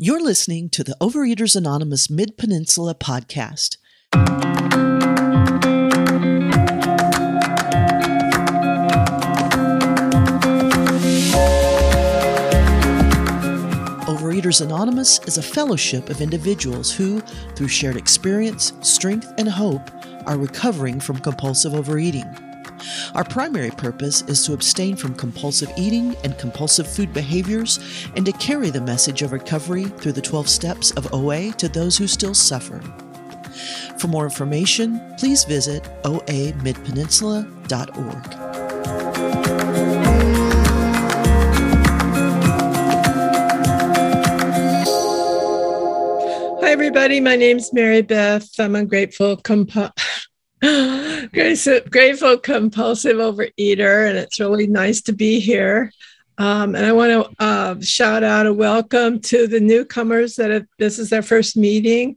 [0.00, 3.78] You're listening to the Overeaters Anonymous Mid Peninsula podcast.
[14.06, 17.18] Overeaters Anonymous is a fellowship of individuals who,
[17.56, 19.90] through shared experience, strength, and hope,
[20.28, 22.47] are recovering from compulsive overeating.
[23.14, 27.78] Our primary purpose is to abstain from compulsive eating and compulsive food behaviors
[28.16, 31.96] and to carry the message of recovery through the 12 steps of OA to those
[31.96, 32.80] who still suffer.
[33.98, 38.34] For more information, please visit oamidpeninsula.org.
[46.60, 47.20] Hi, everybody.
[47.20, 48.48] My name's Mary Beth.
[48.58, 49.90] I'm a grateful compu-
[51.32, 55.92] grateful compulsive overeater, and it's really nice to be here.
[56.38, 60.66] Um, and I want to uh, shout out a welcome to the newcomers that have,
[60.78, 62.16] this is their first meeting.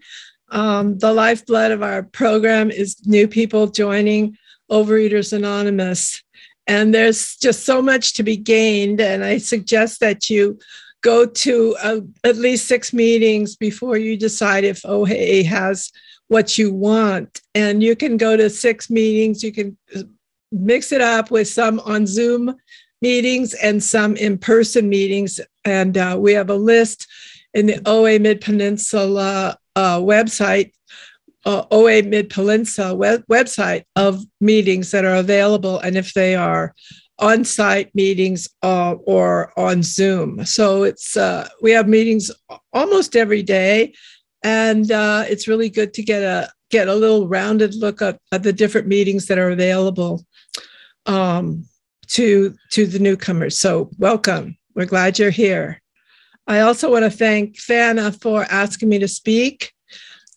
[0.50, 4.38] Um, the lifeblood of our program is new people joining
[4.70, 6.22] Overeaters Anonymous.
[6.68, 9.02] And there's just so much to be gained.
[9.02, 10.60] And I suggest that you
[11.02, 15.92] go to uh, at least six meetings before you decide if OA has
[16.32, 17.42] what you want.
[17.56, 19.78] And you can go to six meetings, you can
[20.54, 22.56] mix it up with some on Zoom
[23.02, 25.42] meetings and some in person meetings.
[25.66, 27.06] And uh, we have a list
[27.54, 30.72] in the OA Mid Peninsula uh, website.
[31.44, 36.76] Uh, OA Mid Peninsula web- website of meetings that are available, and if they are
[37.18, 40.46] on site meetings uh, or on Zoom.
[40.46, 42.32] So it's uh, we have meetings
[42.74, 43.94] almost every day,
[44.44, 48.44] and uh, it's really good to get a get a little rounded look at, at
[48.44, 50.26] the different meetings that are available
[51.06, 51.66] um,
[52.08, 53.58] to to the newcomers.
[53.58, 54.58] So welcome.
[54.76, 55.82] We're glad you're here.
[56.48, 59.74] I also want to thank Fana for asking me to speak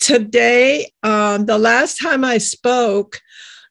[0.01, 0.93] today.
[1.03, 3.21] Um, the last time I spoke,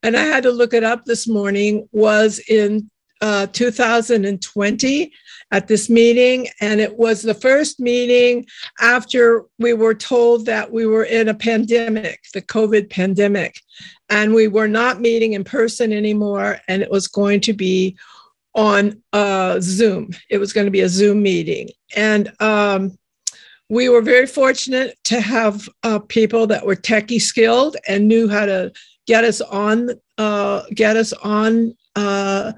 [0.01, 2.89] and I had to look it up this morning, was in
[3.21, 5.11] uh, 2020
[5.53, 6.47] at this meeting.
[6.59, 8.45] And it was the first meeting
[8.81, 13.61] after we were told that we were in a pandemic, the COVID pandemic.
[14.09, 16.59] And we were not meeting in person anymore.
[16.67, 17.95] And it was going to be
[18.55, 20.09] on uh, Zoom.
[20.27, 21.69] It was going to be a Zoom meeting.
[21.95, 22.97] And um,
[23.69, 28.47] we were very fortunate to have uh, people that were techie skilled and knew how
[28.47, 28.71] to
[29.05, 32.53] get us on, uh, get us on uh,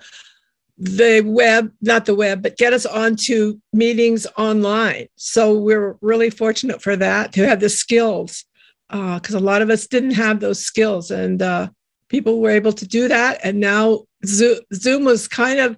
[0.77, 5.07] the web, not the web, but get us onto meetings online.
[5.15, 8.45] So we're really fortunate for that to have the skills
[8.89, 11.69] because uh, a lot of us didn't have those skills and uh,
[12.09, 13.39] people were able to do that.
[13.43, 15.77] And now Zoom was kind of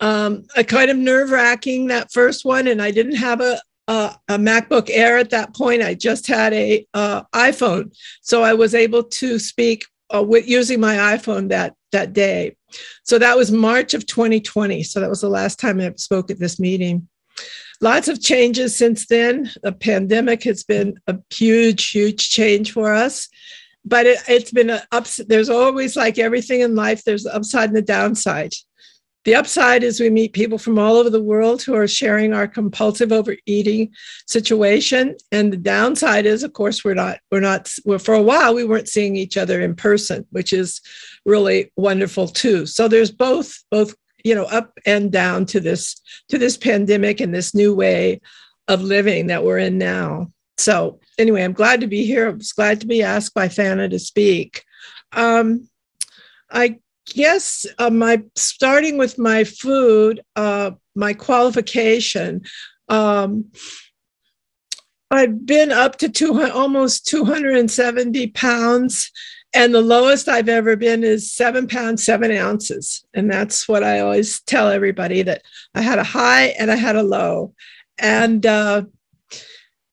[0.00, 4.16] um, a kind of nerve wracking that first one, and I didn't have a, a,
[4.28, 5.82] a MacBook Air at that point.
[5.82, 10.80] I just had a uh, iPhone, so I was able to speak uh, with using
[10.80, 12.56] my iPhone that that day.
[13.04, 14.82] So that was March of 2020.
[14.82, 17.08] So that was the last time I spoke at this meeting.
[17.80, 19.50] Lots of changes since then.
[19.62, 23.28] The pandemic has been a huge, huge change for us.
[23.84, 25.20] But it, has been a ups.
[25.28, 27.04] There's always like everything in life.
[27.04, 28.54] There's the upside and the downside.
[29.24, 32.46] The upside is we meet people from all over the world who are sharing our
[32.46, 33.92] compulsive overeating
[34.26, 35.16] situation.
[35.32, 38.64] And the downside is, of course, we're not, we're not, well, for a while, we
[38.64, 40.80] weren't seeing each other in person, which is
[41.24, 42.66] really wonderful too.
[42.66, 47.34] So there's both, both, you know, up and down to this, to this pandemic and
[47.34, 48.20] this new way
[48.68, 50.30] of living that we're in now.
[50.58, 52.28] So anyway, I'm glad to be here.
[52.28, 54.64] I was glad to be asked by Fana to speak.
[55.12, 55.68] Um,
[56.50, 56.78] I
[57.12, 62.42] yes, uh, my starting with my food, uh, my qualification.
[62.88, 63.50] Um,
[65.10, 69.12] I've been up to 200, almost 270 pounds,
[69.54, 73.04] and the lowest I've ever been is seven pounds, seven ounces.
[73.14, 75.42] And that's what I always tell everybody that
[75.74, 77.54] I had a high and I had a low,
[77.98, 78.82] and uh,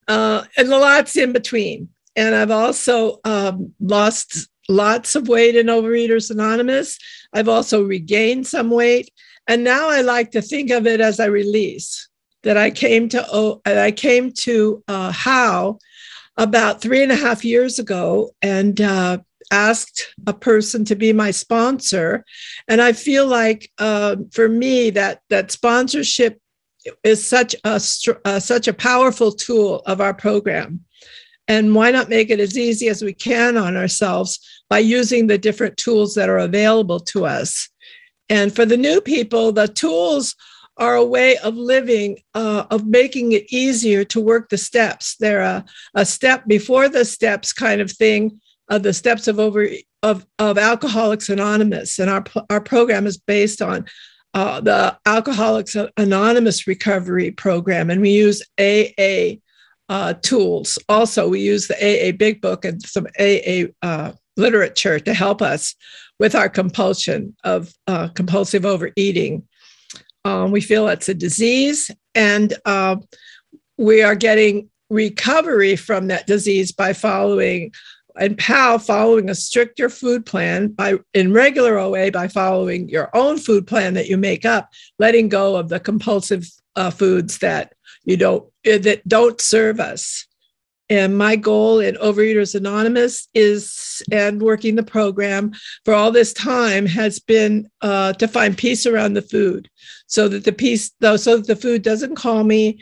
[0.07, 1.89] uh, and lots in between.
[2.15, 6.97] And I've also um, lost lots of weight in Overeaters Anonymous.
[7.33, 9.11] I've also regained some weight.
[9.47, 12.07] And now I like to think of it as a release
[12.43, 15.77] that I came to, oh, I came to uh, How
[16.37, 19.19] about three and a half years ago and uh,
[19.51, 22.25] asked a person to be my sponsor.
[22.67, 26.39] And I feel like uh, for me that that sponsorship
[27.03, 27.79] is such a
[28.25, 30.81] uh, such a powerful tool of our program.
[31.47, 34.39] And why not make it as easy as we can on ourselves
[34.71, 37.67] by using the different tools that are available to us.
[38.29, 40.33] And for the new people, the tools
[40.77, 45.17] are a way of living, uh, of making it easier to work the steps.
[45.17, 48.39] They're a, a step before the steps kind of thing,
[48.69, 49.67] uh, the steps of over
[50.03, 51.99] of, of Alcoholics Anonymous.
[51.99, 53.85] And our, our program is based on
[54.33, 59.35] uh, the Alcoholics Anonymous recovery program, and we use AA
[59.89, 60.79] uh, tools.
[60.87, 65.75] Also, we use the AA Big Book and some AA uh, literature to help us
[66.19, 69.47] with our compulsion of uh, compulsive overeating.
[70.23, 72.97] Um, we feel it's a disease, and uh,
[73.77, 77.71] we are getting recovery from that disease by following
[78.19, 83.37] and PAL following a stricter food plan by in regular OA by following your own
[83.37, 84.69] food plan that you make up,
[84.99, 86.45] letting go of the compulsive
[86.75, 87.73] uh, foods that
[88.03, 90.27] you don't uh, that don't serve us.
[90.91, 95.53] And my goal in Overeaters Anonymous is, and working the program
[95.85, 99.69] for all this time, has been uh, to find peace around the food,
[100.07, 102.81] so that the peace, though, so that the food doesn't call me,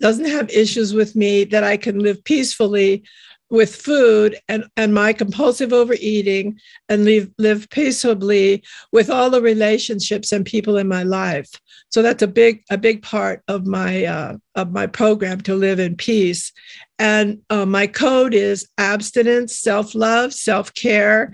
[0.00, 3.04] doesn't have issues with me, that I can live peacefully
[3.48, 6.58] with food and, and my compulsive overeating
[6.88, 8.62] and live, live peaceably
[8.92, 11.48] with all the relationships and people in my life.
[11.90, 15.78] So that's a big a big part of my uh, of my program to live
[15.78, 16.52] in peace.
[16.98, 21.32] And uh, my code is abstinence self-love self-care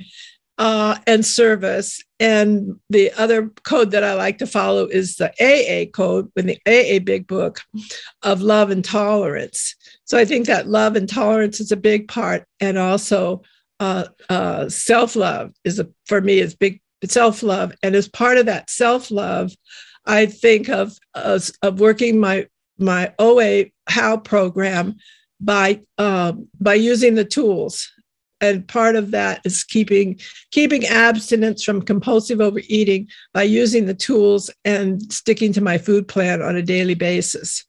[0.59, 2.03] uh, and service.
[2.21, 6.59] And the other code that I like to follow is the AA code in the
[6.67, 7.61] AA Big Book
[8.23, 9.75] of love and tolerance.
[10.05, 13.43] So I think that love and tolerance is a big part, and also
[13.81, 18.39] uh, uh, self love is a, for me is big self love, and as part
[18.39, 19.53] of that self love,
[20.07, 22.47] I think of of working my
[22.79, 24.97] my OA How program
[25.41, 27.91] by uh, by using the tools
[28.43, 34.50] and part of that is keeping keeping abstinence from compulsive overeating by using the tools
[34.65, 37.65] and sticking to my food plan on a daily basis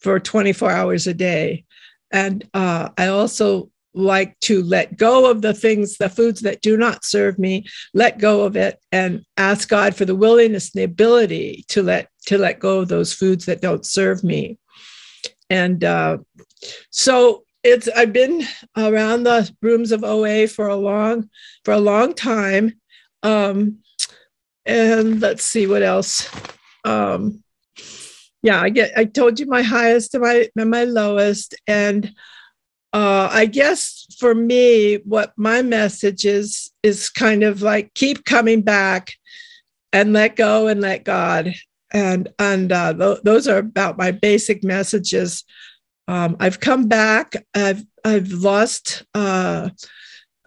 [0.00, 1.64] for 24 hours a day.
[2.10, 6.76] And uh, i also like to let go of the things the foods that do
[6.76, 10.84] not serve me let go of it and ask god for the willingness and the
[10.84, 14.58] ability to let to let go of those foods that don't serve me.
[15.48, 16.18] And uh,
[16.90, 18.42] so it's I've been
[18.76, 21.28] around the rooms of OA for a long
[21.64, 22.74] for a long time.
[23.22, 23.78] Um,
[24.66, 26.28] and let's see what else.
[26.84, 27.42] Um,
[28.42, 31.54] yeah, I get I told you my highest and my and my lowest.
[31.66, 32.12] And
[32.92, 38.62] uh, I guess for me, what my message is is kind of like keep coming
[38.62, 39.12] back
[39.92, 41.54] and let go and let God.
[41.92, 45.44] And and uh, th- those are about my basic messages
[46.08, 47.36] um, I've come back.
[47.54, 49.68] I've I've lost uh,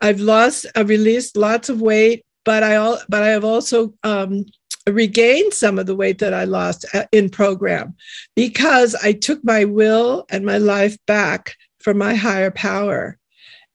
[0.02, 4.46] I've lost I've released lots of weight, but I all but I have also um,
[4.90, 7.96] regained some of the weight that I lost uh, in program
[8.36, 13.18] because I took my will and my life back from my higher power.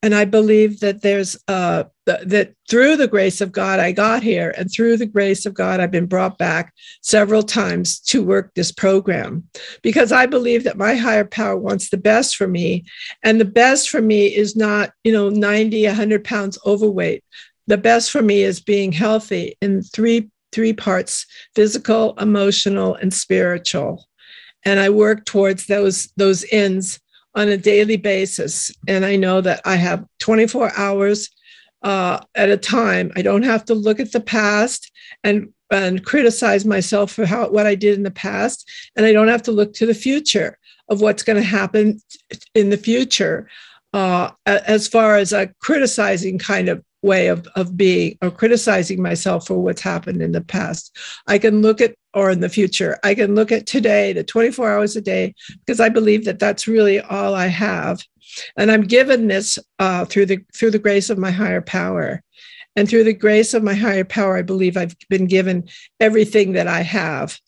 [0.02, 4.54] And I believe that there's uh, that through the grace of God, I got here,
[4.56, 6.72] and through the grace of God, I've been brought back
[7.02, 9.48] several times to work this program
[9.82, 12.84] because I believe that my higher power wants the best for me.
[13.22, 17.24] And the best for me is not, you know, 90, 100 pounds overweight.
[17.66, 24.06] The best for me is being healthy in three three parts physical emotional and spiritual
[24.64, 27.00] and i work towards those those ends
[27.36, 28.72] on a daily basis.
[28.88, 31.28] And I know that I have 24 hours
[31.86, 33.12] uh, at a time.
[33.14, 34.90] I don't have to look at the past
[35.22, 39.28] and and criticize myself for how what I did in the past, and I don't
[39.28, 42.00] have to look to the future of what's going to happen
[42.54, 43.48] in the future.
[43.92, 49.46] Uh, as far as a criticizing kind of way of, of being or criticizing myself
[49.46, 50.94] for what's happened in the past.
[51.26, 54.70] I can look at, or in the future, I can look at today, the 24
[54.70, 55.34] hours a day,
[55.64, 58.02] because I believe that that's really all I have.
[58.56, 62.22] And I'm given this uh, through the through the grace of my higher power.
[62.78, 66.66] And through the grace of my higher power, I believe I've been given everything that
[66.66, 67.38] I have.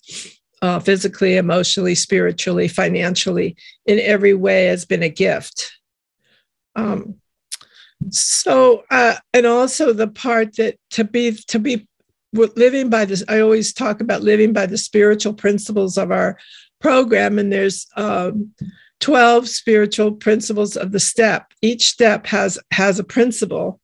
[0.60, 3.54] Uh, physically, emotionally, spiritually, financially,
[3.86, 5.70] in every way has been a gift.
[6.74, 7.20] Um,
[8.10, 11.86] so uh, and also the part that to be to be
[12.32, 16.38] living by this i always talk about living by the spiritual principles of our
[16.80, 18.52] program and there's um,
[19.00, 21.52] 12 spiritual principles of the step.
[21.62, 23.80] Each step has has a principle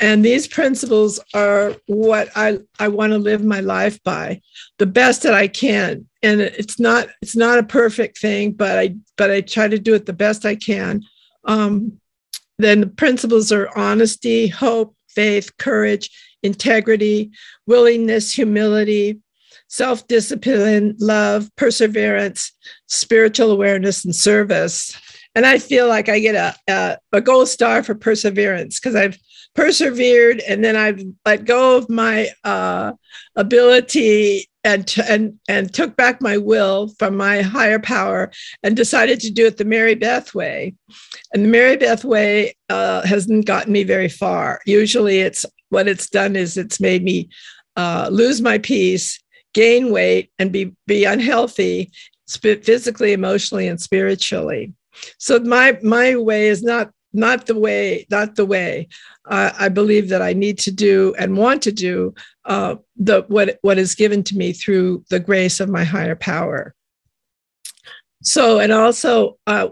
[0.00, 4.40] and these principles are what i i want to live my life by
[4.78, 6.06] the best that i can.
[6.22, 9.94] And it's not it's not a perfect thing but i but i try to do
[9.94, 11.02] it the best i can.
[11.44, 12.00] Um,
[12.62, 16.10] then the principles are honesty, hope, faith, courage,
[16.42, 17.30] integrity,
[17.66, 19.20] willingness, humility,
[19.68, 22.52] self discipline, love, perseverance,
[22.86, 24.96] spiritual awareness, and service.
[25.34, 29.16] And I feel like I get a, a, a gold star for perseverance because I've
[29.54, 32.92] persevered and then I've let go of my uh,
[33.36, 38.30] ability and, t- and, and took back my will from my higher power
[38.62, 40.74] and decided to do it the Mary Beth way.
[41.32, 44.60] And the Mary Beth way uh, hasn't gotten me very far.
[44.66, 47.30] Usually, it's what it's done is it's made me
[47.76, 49.18] uh, lose my peace,
[49.54, 51.90] gain weight, and be be unhealthy,
[52.28, 54.74] physically, emotionally, and spiritually.
[55.18, 58.86] So my my way is not not the way not the way
[59.28, 62.14] uh, i believe that i need to do and want to do
[62.50, 66.74] uh, the what what is given to me through the grace of my higher power.
[68.22, 69.68] So and also uh,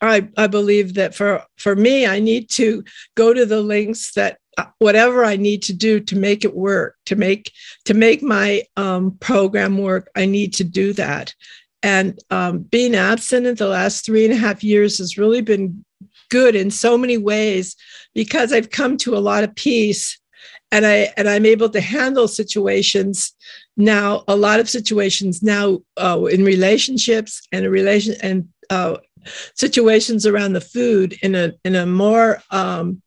[0.00, 2.82] I, I believe that for for me i need to
[3.14, 6.96] go to the links that uh, whatever i need to do to make it work
[7.06, 7.52] to make
[7.84, 11.34] to make my um, program work i need to do that.
[11.82, 15.84] And um, being absent in the last three and a half years has really been
[16.34, 17.76] good in so many ways
[18.12, 20.18] because I've come to a lot of peace
[20.72, 23.32] and I and I'm able to handle situations
[23.76, 24.24] now.
[24.26, 28.96] A lot of situations now uh, in relationships and a relation and uh,
[29.54, 33.00] situations around the food in a in a more um,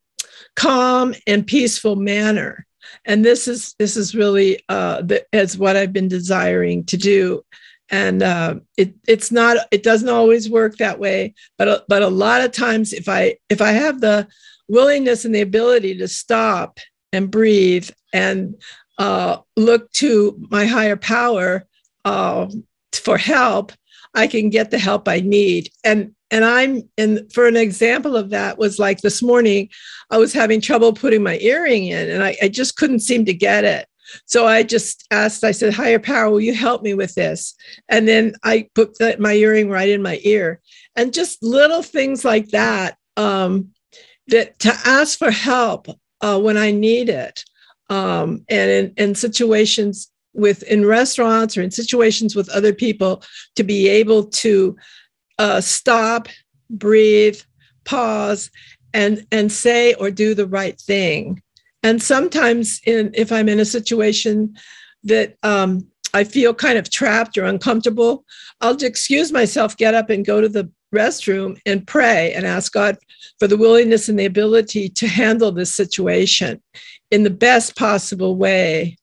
[0.55, 2.65] calm and peaceful manner.
[3.03, 7.43] And this is this is really uh, the, as what I've been desiring to do
[7.89, 12.41] and uh, it it's not it doesn't always work that way but but a lot
[12.41, 14.27] of times if i if i have the
[14.67, 16.79] willingness and the ability to stop
[17.13, 18.55] and breathe and
[18.97, 21.65] uh, look to my higher power
[22.05, 22.47] uh,
[22.93, 23.71] for help
[24.13, 25.69] i can get the help i need.
[25.83, 29.69] And and i'm and for an example of that was like this morning
[30.11, 33.33] i was having trouble putting my earring in and i, I just couldn't seem to
[33.33, 33.87] get it
[34.25, 37.55] so I just asked, I said, Higher power, will you help me with this?
[37.89, 40.61] And then I put the, my earring right in my ear.
[40.95, 43.69] And just little things like that, um,
[44.27, 45.87] that to ask for help
[46.21, 47.43] uh, when I need it.
[47.89, 53.23] Um, and in, in situations with in restaurants or in situations with other people
[53.55, 54.75] to be able to
[55.39, 56.27] uh, stop,
[56.69, 57.39] breathe,
[57.85, 58.51] pause,
[58.93, 61.41] and and say or do the right thing
[61.83, 64.55] and sometimes, in, if I'm in a situation
[65.03, 68.25] that um, I feel kind of trapped or uncomfortable,
[68.61, 72.97] I'll excuse myself, get up, and go to the restroom and pray and ask God
[73.39, 76.61] for the willingness and the ability to handle this situation
[77.11, 78.97] in the best possible way,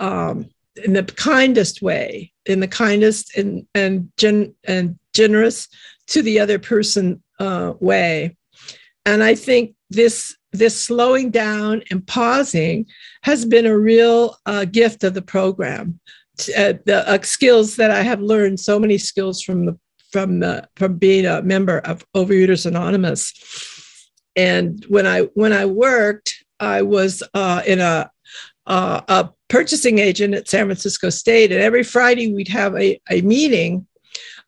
[0.00, 0.48] um,
[0.84, 5.68] in the kindest way, in the kindest and and, gen- and generous
[6.08, 8.36] to the other person uh, way.
[9.06, 12.86] And I think this this slowing down and pausing
[13.22, 16.00] has been a real uh, gift of the program.
[16.56, 19.78] Uh, the uh, skills that I have learned, so many skills from the
[20.12, 23.34] from the from being a member of Overeaters Anonymous.
[24.36, 28.10] And when I when I worked, I was uh, in a
[28.66, 33.20] uh, a purchasing agent at San Francisco State, and every Friday we'd have a, a
[33.22, 33.86] meeting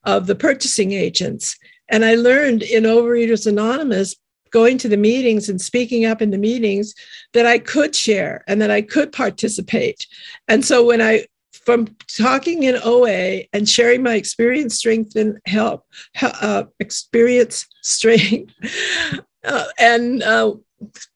[0.05, 1.57] of the purchasing agents.
[1.89, 4.15] And I learned in Overeaters Anonymous
[4.51, 6.95] going to the meetings and speaking up in the meetings
[7.33, 10.07] that I could share and that I could participate.
[10.49, 11.27] And so when I
[11.65, 15.85] from talking in OA and sharing my experience, strength, and help,
[16.23, 18.53] uh, experience, strength,
[19.45, 20.55] uh, and uh,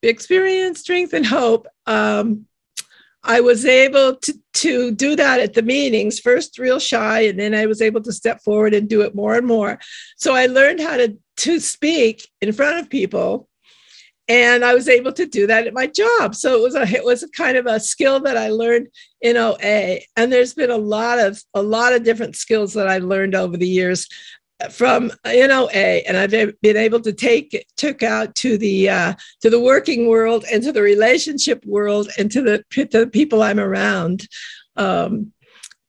[0.03, 2.47] experience, strength, and hope, um,
[3.25, 7.55] I was able to, to do that at the meetings, first real shy, and then
[7.55, 9.79] I was able to step forward and do it more and more.
[10.17, 13.49] So I learned how to, to speak in front of people.
[14.27, 16.35] And I was able to do that at my job.
[16.35, 18.89] So it was a it was a kind of a skill that I learned
[19.21, 19.99] in OA.
[20.17, 23.59] And there's been a lot of a lot of different skills that I learned over
[23.59, 24.09] the years
[24.71, 29.61] from NOA, and I've been able to take took out to the uh, to the
[29.61, 34.29] working world and to the relationship world and to the to the people I'm around.
[34.77, 35.33] Um,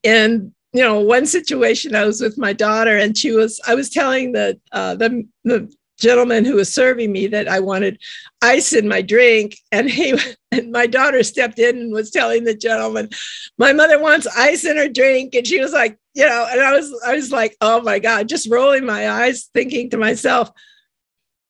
[0.04, 3.90] and you know, one situation I was with my daughter, and she was I was
[3.90, 8.02] telling the uh, the the gentleman who was serving me that I wanted
[8.42, 9.58] ice in my drink.
[9.72, 10.18] And he
[10.52, 13.10] and my daughter stepped in and was telling the gentleman,
[13.58, 15.36] my mother wants ice in her drink.
[15.36, 18.30] And she was like, you know, and I was I was like, oh my God,
[18.30, 20.50] just rolling my eyes, thinking to myself,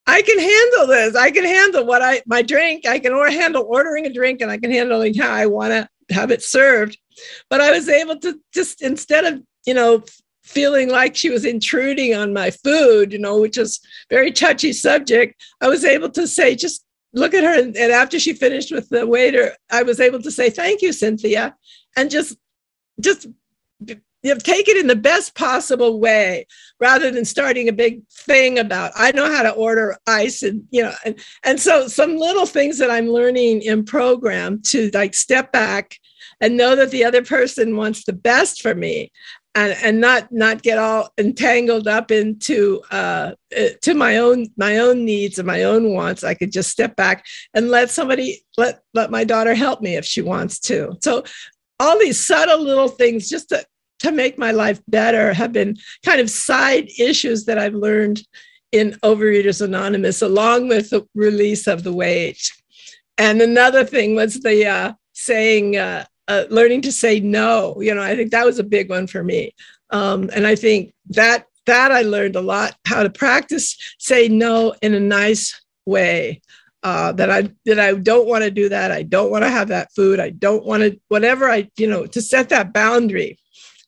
[0.07, 1.15] I can handle this.
[1.15, 2.88] I can handle what I my drink.
[2.88, 6.13] I can or handle ordering a drink and I can handle how I want to
[6.13, 6.98] have it served.
[7.50, 10.03] But I was able to just instead of, you know,
[10.43, 13.79] feeling like she was intruding on my food, you know, which is
[14.10, 17.60] very touchy subject, I was able to say, just look at her.
[17.60, 20.93] And, and after she finished with the waiter, I was able to say, thank you,
[20.93, 21.55] Cynthia.
[21.98, 22.38] And just,
[23.00, 23.27] just
[24.25, 26.48] you know, take it in the best possible way
[26.79, 30.82] rather than starting a big thing about i know how to order ice and you
[30.82, 35.51] know and, and so some little things that i'm learning in program to like step
[35.51, 36.00] back
[36.41, 39.12] and know that the other person wants the best for me
[39.55, 44.79] and, and not not get all entangled up into uh, uh, to my own my
[44.79, 46.25] own needs and my own wants.
[46.25, 50.03] I could just step back and let somebody let let my daughter help me if
[50.03, 50.98] she wants to.
[51.01, 51.24] So
[51.79, 53.65] all these subtle little things just to
[54.00, 58.22] to make my life better have been kind of side issues that I've learned
[58.72, 62.52] in Overeaters Anonymous, along with the release of the weight.
[63.18, 67.78] And another thing was the uh, saying, uh, uh, learning to say no.
[67.80, 69.54] You know, I think that was a big one for me.
[69.92, 74.75] Um, and I think that that I learned a lot how to practice say no
[74.82, 76.42] in a nice way.
[76.84, 78.92] Uh, that I that I don't want to do that.
[78.92, 80.20] I don't want to have that food.
[80.20, 83.40] I don't want to whatever I you know to set that boundary.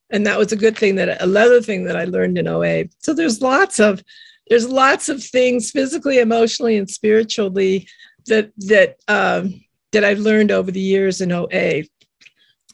[0.09, 2.85] And that was a good thing that another thing that I learned in OA.
[2.99, 4.03] So there's lots of
[4.49, 7.87] there's lots of things physically, emotionally, and spiritually
[8.27, 9.61] that that um,
[9.91, 11.83] that I've learned over the years in OA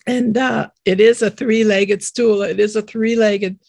[0.05, 2.41] and uh, it is a three-legged stool.
[2.41, 3.59] It is a three-legged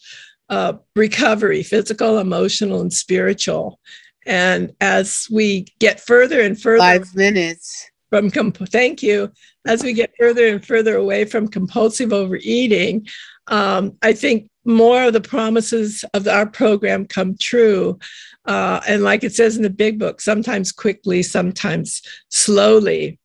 [0.49, 3.79] uh, recovery physical emotional and spiritual.
[4.27, 7.91] And as we get further and further five minutes.
[8.11, 9.31] from comp- thank you.
[9.67, 13.07] As we get further and further away from compulsive overeating
[13.49, 17.99] um, i think more of the promises of our program come true.
[18.47, 23.19] Uh, and like it says in the big book sometimes quickly sometimes slowly.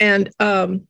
[0.00, 0.86] And um,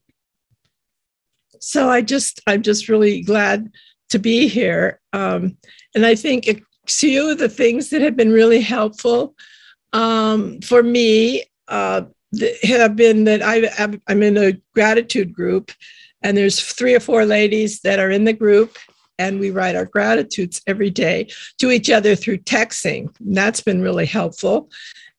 [1.61, 3.71] so I just I'm just really glad
[4.11, 5.01] to be here.
[5.13, 5.57] Um,
[5.95, 9.35] and I think a few of the things that have been really helpful
[9.93, 12.03] um, for me uh,
[12.63, 15.71] have been that I, I'm in a gratitude group,
[16.25, 18.77] and there's three or four ladies that are in the group,
[19.19, 21.29] and we write our gratitudes every day
[21.61, 23.15] to each other through texting.
[23.21, 24.71] And that's been really helpful.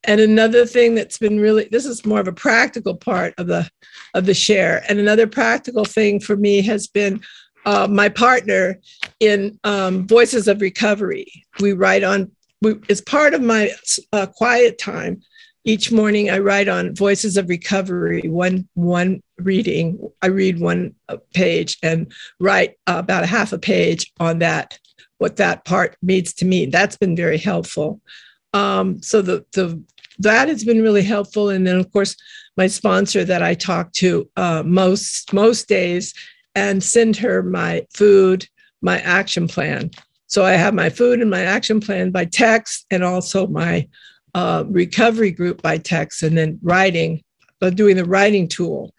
[0.04, 3.70] And another thing that's been really this is more of a practical part of the
[4.14, 4.84] of the share.
[4.90, 7.22] And another practical thing for me has been
[7.66, 8.80] uh, my partner
[9.20, 11.26] in um, Voices of Recovery.
[11.60, 13.72] We write on, we, it's part of my
[14.14, 15.22] uh, quiet time.
[15.64, 20.10] Each morning I write on Voices of Recovery, one, one reading.
[20.22, 20.96] I read one
[21.34, 24.80] page and write about a half a page on that,
[25.18, 26.66] what that part means to me.
[26.66, 28.02] That's been very helpful.
[28.54, 29.84] Um, so the, the
[30.20, 31.50] that has been really helpful.
[31.50, 32.16] And then, of course,
[32.58, 36.14] my sponsor that I talk to uh, most most days
[36.56, 38.48] and send her my food,
[38.82, 39.92] my action plan.
[40.28, 43.88] So I have my food and my action plan by text, and also my
[44.34, 47.22] uh, recovery group by text, and then writing,
[47.62, 48.94] uh, doing the writing tool.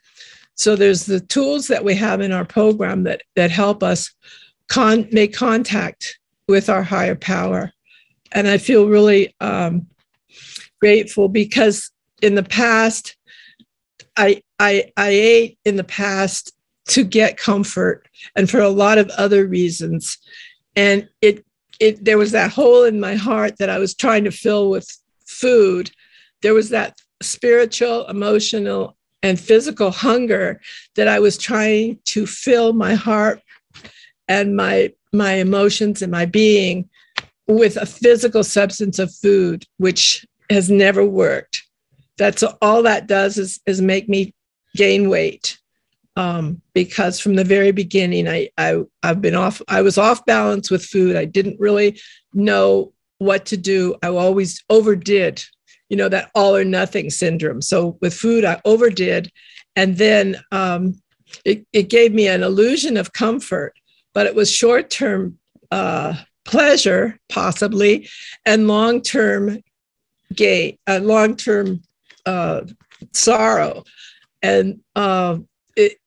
[0.57, 4.13] So there's the tools that we have in our program that that help us
[4.69, 7.73] con- make contact with our higher power,
[8.33, 9.87] and I feel really um,
[10.81, 11.91] grateful because
[12.23, 13.17] in the past,
[14.17, 16.53] I, I, I ate in the past
[16.89, 20.19] to get comfort and for a lot of other reasons.
[20.75, 21.45] And it,
[21.81, 24.89] it, there was that hole in my heart that I was trying to fill with
[25.27, 25.91] food.
[26.43, 30.61] There was that spiritual, emotional, and physical hunger
[30.95, 33.41] that I was trying to fill my heart
[34.29, 36.89] and my my emotions and my being
[37.47, 41.63] with a physical substance of food, which has never worked.
[42.19, 44.35] That's all that does is, is make me
[44.75, 45.59] gain weight.
[46.17, 49.61] Um, because from the very beginning, I, I I've been off.
[49.69, 51.15] I was off balance with food.
[51.15, 52.01] I didn't really
[52.33, 53.97] know what to do.
[54.03, 55.45] I always overdid,
[55.89, 57.63] you know, that all or nothing syndrome.
[57.63, 59.31] So with food, I overdid,
[59.75, 61.01] and then um,
[61.45, 63.75] it, it gave me an illusion of comfort,
[64.15, 65.39] but it was short term
[65.71, 68.09] uh, pleasure, possibly,
[68.45, 69.59] and long term
[70.35, 71.83] gain, a long term
[72.25, 72.63] uh,
[73.13, 73.85] sorrow,
[74.43, 75.39] and uh,
[75.77, 75.99] it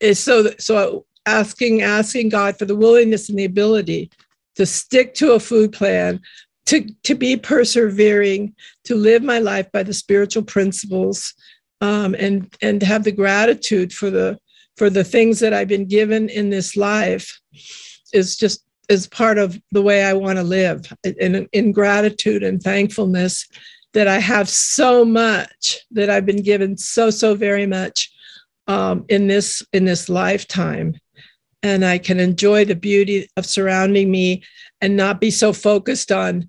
[0.00, 0.50] is so.
[0.58, 4.10] So asking asking God for the willingness and the ability
[4.56, 6.20] to stick to a food plan,
[6.68, 8.54] to to be persevering,
[8.84, 11.32] to live my life by the spiritual principles,
[11.80, 14.38] um, and and have the gratitude for the
[14.76, 17.40] for the things that I've been given in this life
[18.12, 22.62] is just is part of the way I want to live in, in gratitude and
[22.62, 23.46] thankfulness
[23.94, 28.10] that I have so much that I've been given so, so very much
[28.66, 30.96] um, in this in this lifetime.
[31.62, 34.42] And I can enjoy the beauty of surrounding me
[34.80, 36.48] and not be so focused on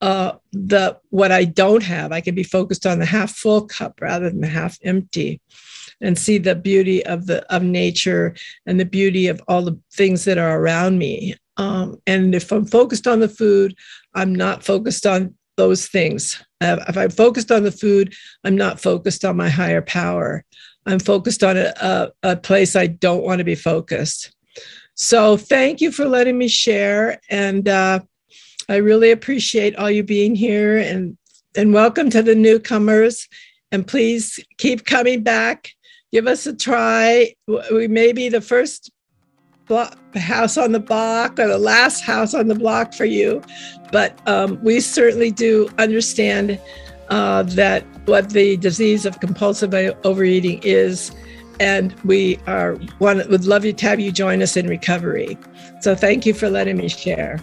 [0.00, 2.12] uh, the what I don't have.
[2.12, 5.40] I can be focused on the half full cup rather than the half empty,
[6.00, 8.34] and see the beauty of the of nature
[8.66, 11.34] and the beauty of all the things that are around me.
[11.56, 13.74] Um, and if I'm focused on the food,
[14.14, 16.42] I'm not focused on those things.
[16.60, 20.44] Uh, if I'm focused on the food, I'm not focused on my higher power.
[20.86, 24.32] I'm focused on a, a, a place I don't want to be focused.
[24.94, 27.20] So thank you for letting me share.
[27.28, 28.00] And uh,
[28.68, 31.16] I really appreciate all you being here and,
[31.56, 33.26] and welcome to the newcomers.
[33.72, 35.70] And please keep coming back.
[36.12, 37.34] Give us a try.
[37.72, 38.90] We may be the first
[39.66, 43.42] block, house on the block or the last house on the block for you,
[43.92, 46.60] but um, we certainly do understand
[47.08, 51.12] uh, that what the disease of compulsive overeating is.
[51.60, 55.36] And we are one would love you to have you join us in recovery.
[55.80, 57.40] So thank you for letting me share.